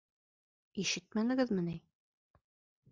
—Ишетмәнегеҙме 0.85 1.67
ни? 1.69 1.79